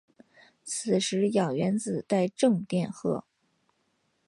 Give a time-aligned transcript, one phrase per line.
[0.63, 3.23] 此时氧原子带正电荷。